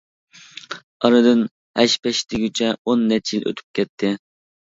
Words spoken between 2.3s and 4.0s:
دېگۈچە ئون نەچچە يىل ئۆتۈپ